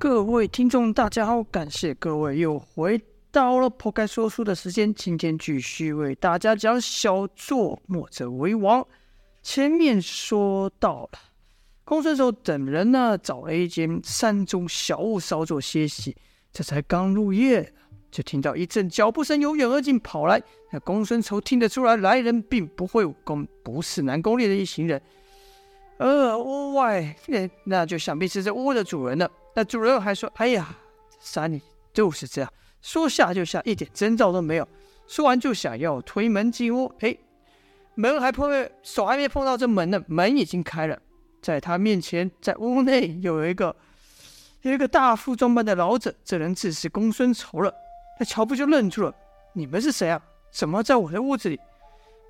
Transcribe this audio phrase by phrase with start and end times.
[0.00, 3.02] 各位听众，大家好，感谢各位又回
[3.32, 4.94] 到了破开说书的时间。
[4.94, 8.86] 今天继续为大家讲小作墨者为王。
[9.42, 11.18] 前面说到了，
[11.84, 16.16] 公孙丑等人呢，找了一间山中小屋稍作歇息。
[16.52, 17.72] 这才刚入夜，
[18.08, 20.40] 就听到一阵脚步声由远而近跑来。
[20.70, 25.02] 那公孙丑听得出来，来人并不会武功，不是南宫烈的一行人。
[25.96, 27.16] 呃，屋外，
[27.64, 29.28] 那就想必是这屋的主人了。
[29.58, 30.68] 那主人还说：“哎呀，
[31.18, 31.60] 山里
[31.92, 34.68] 就是这样，说下就下，一点征兆都没有。”
[35.08, 37.18] 说完就想要推门进屋，哎，
[37.96, 40.96] 门还碰，手还没碰到这门呢，门已经开了。
[41.42, 43.74] 在他面前，在屋内有一个
[44.62, 47.74] 有一个大副装扮的老者，这人自是公孙丑了。
[48.20, 49.12] 那樵夫就愣住了
[49.54, 50.22] ：“你们是谁啊？
[50.52, 51.58] 怎么在我的屋子里？”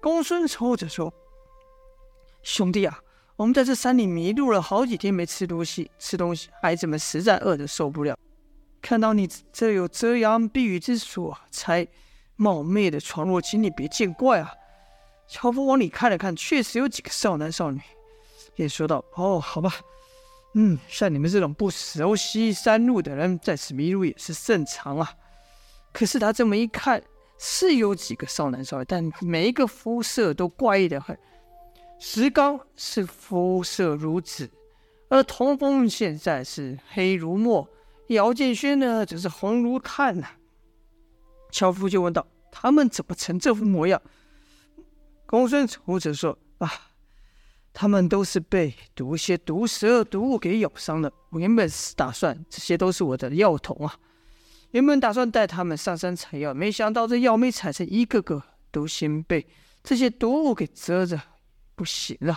[0.00, 1.12] 公孙丑者说
[2.42, 2.98] ：“兄弟啊。”
[3.38, 8.18] 我们在这山里迷路了好几天，没吃东西，吃东西，孩子们实在饿得受不了。
[8.82, 11.86] 看到你这有遮阳避雨之所，才
[12.34, 14.50] 冒昧的闯入，请你别见怪啊。
[15.28, 17.80] 樵夫往里看了看，确实有几个少男少女，
[18.56, 19.72] 便说道：“哦，好吧，
[20.54, 25.14] 嗯，像你们这种不熟悉山路的人，在此迷路也是正常啊。
[25.92, 27.00] 可是他这么一看，
[27.38, 31.16] 是有几个少男少女，但每一个肤色都怪异的很。”
[31.98, 34.48] 石刚是肤色如紫，
[35.08, 37.68] 而童风现在是黑如墨，
[38.08, 40.28] 姚建轩呢则是红如炭呐、
[41.50, 44.00] 樵夫就问道：“他们怎么成这副模样？”
[45.26, 46.70] 公孙丑则说：“啊，
[47.72, 51.12] 他们都是被毒蝎毒蛇毒物给咬伤的。
[51.30, 53.96] 我原本是打算这些都是我的药童啊，
[54.70, 58.40] 原本打算带他们上山采药，没想到这药没采成，一个个
[58.70, 59.46] 都先被
[59.82, 61.20] 这些毒物给蛰着。”
[61.78, 62.36] 不行了！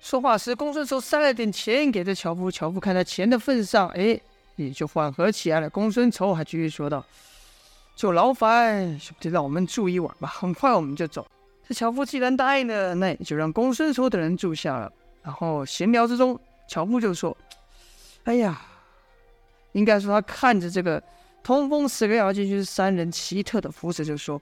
[0.00, 2.50] 说话时，公孙丑塞了点钱给这樵夫。
[2.50, 4.18] 樵夫看在钱的份上，哎，
[4.56, 5.68] 也就缓和起来了。
[5.68, 7.04] 公孙丑还继续说道
[7.94, 11.26] ：“就劳烦兄弟让我们住一晚吧，很快我们就走。”
[11.68, 14.90] 这樵夫既然答应了，那也就让公孙丑等人住下了。
[15.22, 17.36] 然后闲聊之中，樵夫就说
[18.24, 18.58] ：“哎呀，
[19.72, 21.02] 应该说他看着这个
[21.42, 24.40] 通风死个妖精，就是三人奇特的服饰，就说。”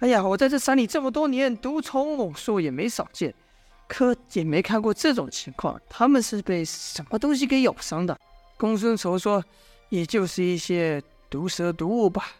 [0.00, 3.34] 哎呀，我在这山里这么多年，毒虫猛兽也没少见，
[3.88, 5.80] 可也没看过这种情况。
[5.88, 8.16] 他们是被什么东西给咬伤的？
[8.56, 9.44] 公孙丑说
[9.90, 12.30] ：“也就是一些毒蛇毒物吧。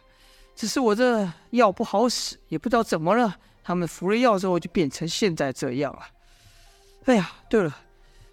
[0.55, 3.35] 只是我这药不好使，也不知道怎么了。
[3.61, 6.07] 他们服了药之后就变成现在这样了。”
[7.05, 7.77] 哎呀，对了，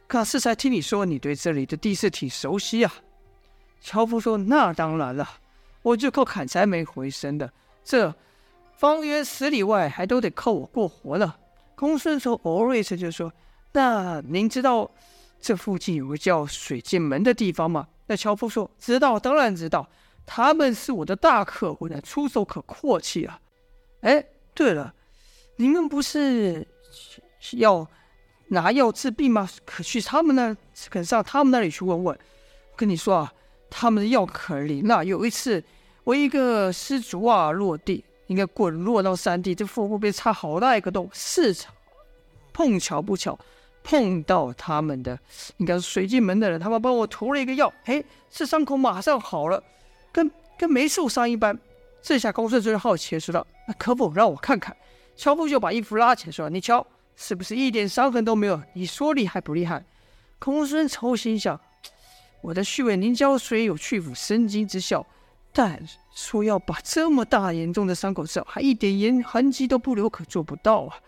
[0.07, 2.95] 可是才听你说你对这里的地势挺熟悉啊。
[3.81, 5.29] 樵夫说：“那当然了，
[5.83, 8.15] 我就靠砍柴没回声的这。”
[8.77, 11.35] 方圆十里外还都得靠我过活呢。
[11.75, 13.33] 公孙丑偶尔一次就说
[13.73, 14.91] ：“那您知道
[15.41, 19.89] 这附近有个叫水剑门的地方吗？”那樵夫说：“知道，当然知道。
[20.27, 23.41] 他们是我的大客户，那出手可阔气啊。”
[24.03, 24.95] 哎，对了，
[25.57, 26.67] 你们不是
[27.53, 27.87] 要
[28.49, 29.49] 拿药治病吗？
[29.65, 30.57] 可去他们那，
[30.91, 32.19] 可上他们那里去问问。
[32.75, 33.33] 跟你说啊，
[33.71, 35.05] 他们的药可灵了。
[35.05, 35.65] 有一次，
[36.05, 38.05] 我一个失足啊落地。
[38.27, 41.09] 应该滚落到山地，这腹部被插好大一个洞。
[41.13, 41.71] 是巧，
[42.53, 43.39] 碰巧不巧，
[43.83, 45.19] 碰到他们的
[45.59, 49.63] 应该是水剑门的人，他们帮我涂了一个药，哎，这伤口马上好了，
[50.13, 51.59] 跟跟没受伤一般。
[52.03, 54.77] 这下公孙丑好奇说道：“那可否让我看看？”
[55.17, 58.63] 樵夫就把衣服拉起来说：“你瞧，是不是一点伤痕都没有？
[58.75, 59.85] 你说厉害不厉害？”
[60.39, 61.61] 公孙丑心想
[62.43, 65.05] ：“我的虚伪凝胶水有去腐生津之效。”
[65.59, 65.83] 但
[66.15, 71.01] 说要把这么大严重的伤口治，还一点痕痕迹都不留，可做不到啊！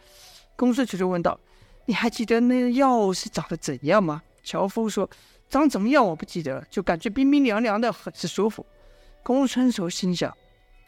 [0.57, 1.39] 公孙丑就问道
[1.85, 5.07] ：“你还记得那药是长得怎样吗？”樵夫说
[5.51, 8.65] ：“长怎么样我不记得了，就感觉冰冰凉凉的，很是舒服。”
[9.23, 10.35] 公孙丑心想：“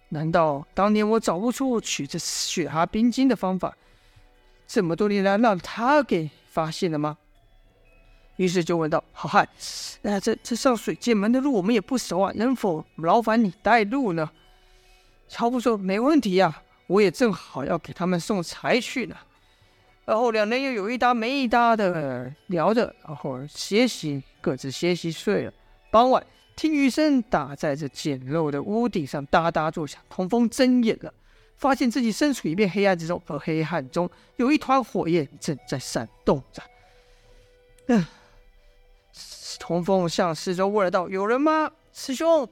[0.09, 3.77] 难道当年我找不出取这雪蛤冰晶的方法，
[4.67, 7.19] 这么多年来让他给发现了吗？”
[8.41, 9.47] 于是就问道：“好汉，
[10.01, 14.31] 那这这上水剑门的路我们也不熟啊，能否劳烦你带路呢？”
[15.29, 19.17] 樵夫说：“没问题呀、啊，我也正好要给他们送柴去呢。”
[20.07, 25.53] 然后两人又有一搭没一搭的聊着，然后歇息，各自歇息睡了。
[25.91, 26.25] 傍晚，
[26.57, 30.01] 听雨声打在这简陋的屋顶上，哒哒作响。
[30.09, 31.13] 童风睁眼了，
[31.59, 36.63] 发现自己身处一片黑暗之中，而黑暗中有一团火焰正在闪动着。
[37.89, 38.07] 嗯。
[39.59, 42.49] 童风向四周问了道：“有人吗，师兄？”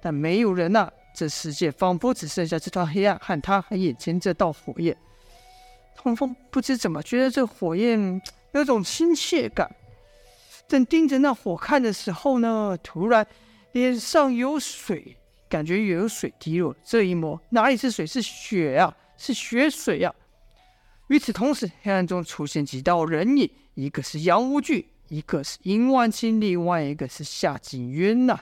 [0.00, 4.96] 但没有人呐、这世界仿佛只剩下这团黑暗和他和眼前这道火焰。
[5.96, 8.20] 童风不知怎么觉得这火焰
[8.52, 9.74] 有种亲切感，
[10.66, 13.26] 正盯着那火看的时候呢，突然
[13.72, 15.16] 脸上有水，
[15.48, 16.74] 感觉有水滴落。
[16.84, 18.06] 这一摸，哪里是水？
[18.06, 18.94] 是血啊！
[19.16, 20.12] 是血水啊！
[21.06, 28.40] 与此同时，黑暗中出现几道人影，一个是杨无惧，一个是殷万清，另外一个是夏景渊呐。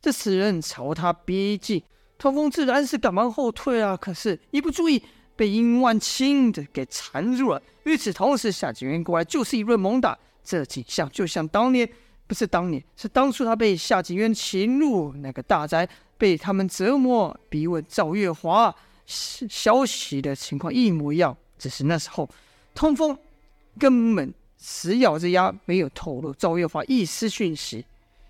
[0.00, 1.82] 这此人朝他逼近，
[2.16, 3.94] 通风自然是赶忙后退啊。
[3.94, 5.02] 可是，一不注意，
[5.36, 7.62] 被殷万清的给缠住了。
[7.84, 10.18] 与此同时，夏景渊过来就是一顿猛打。
[10.42, 11.86] 这景象就像当年，
[12.26, 15.86] 不是当年，是当初他被夏景渊擒入那个大宅，
[16.16, 18.74] 被他们折磨、逼问赵月华
[19.04, 21.36] 消息的情况一模一样。
[21.58, 22.26] 只是那时候，
[22.74, 23.18] 通风
[23.78, 27.84] 根本死咬着牙没有透露赵月华一丝讯息。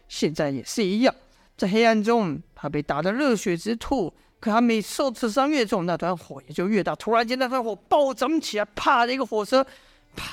[0.09, 1.15] 现在也是一样，
[1.57, 4.13] 在黑暗中，他被打得热血直吐。
[4.39, 6.95] 可他每受刺伤越重，那团火也就越大。
[6.95, 9.67] 突然间，那团火暴涨起来，啪的一个火舌，
[10.15, 10.25] 啪。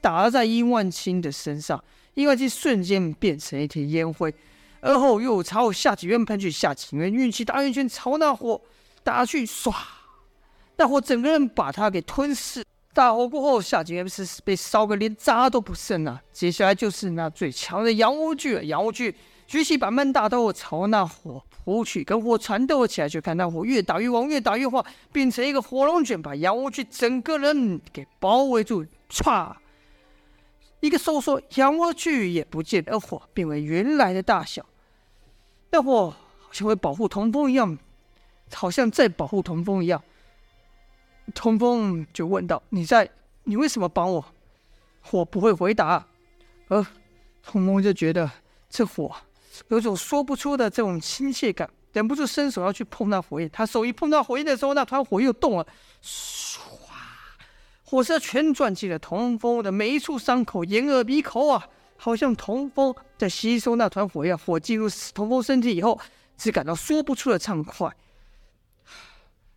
[0.00, 1.82] 打在殷万清的身上，
[2.14, 4.34] 殷万清瞬间变成一团烟灰，
[4.80, 6.50] 而后又朝夏景渊喷去。
[6.50, 8.60] 夏景渊运气大圆圈朝那火
[9.04, 9.72] 打去，唰，
[10.76, 12.64] 那火整个人把他给吞噬。
[12.94, 16.20] 大火过后，夏景渊是被烧个连渣都不剩了。
[16.30, 18.64] 接下来就是那最强的杨无惧了。
[18.64, 19.14] 杨无惧
[19.46, 29.54] 举起板门大刀朝那火扑去，跟火缠斗了起来，就看那火越打越旺，越打越旺，变成一个火龙卷，把杨无惧整个人给包围住，唰。
[30.80, 34.66] 一个收缩，杨无惧也不见，而火变为原来的大小。
[35.70, 37.78] 那火好像会保护童风一样，
[38.52, 40.02] 好像在保护童风一样。
[41.34, 43.08] 童风就问道：“你在？
[43.44, 44.24] 你为什么帮我？”
[45.00, 46.06] 火不会回答，
[46.68, 46.84] 而
[47.42, 48.30] 童风就觉得
[48.68, 49.14] 这火
[49.68, 53.50] 有种说不出的这种亲切感，忍不住伸手要去碰那火焰。
[53.50, 55.66] 他手一碰到火焰的时候，那团火又动了。
[56.02, 56.58] 唰
[57.84, 64.38] 火舌全转进了童风的每一处伤口，眼、耳、鼻、口啊，好像童风在吸收那团火焰。
[64.38, 66.00] 火进入童风身体以后，
[66.36, 67.94] 只感到说不出的畅快。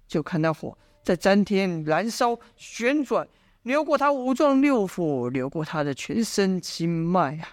[0.07, 3.27] 就看那火在粘天燃烧、旋转，
[3.61, 7.49] 流过他五脏六腑，流过他的全身经脉啊。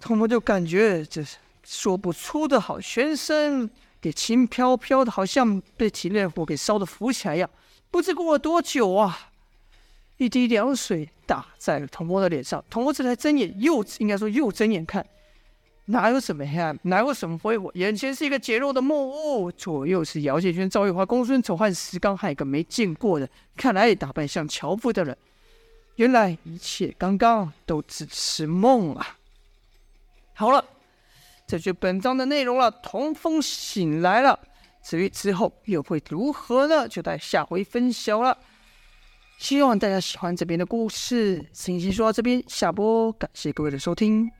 [0.00, 3.68] 童风就感觉这是说不出的好，全身
[4.00, 7.50] 给轻飘飘的，好像被体内火给烧的浮起来一样。
[7.90, 9.30] 不知过了多久啊！
[10.18, 15.04] 一滴凉水打在了童风的脸上，童风这才睁眼，又应该说又睁眼看，
[15.90, 25.16] 哪有什么黑暗，哪有什么辉火，眼前是一个简陋的木屋，左右是姚建轩、赵玉华、公孙丑汉石刚，还有一个没见过的，看来打扮像樵夫的人。
[25.96, 29.16] 原来一切刚刚都只是梦啊！
[30.34, 30.64] 好了，
[31.46, 32.70] 这就本章的内容了。
[32.70, 34.38] 童风醒来了，
[34.84, 36.86] 至于之后又会如何呢？
[36.86, 38.36] 就待下回分晓了。
[39.38, 44.30] 希望大家喜欢这边的故事，星星说到这边下播，感谢各位的收听。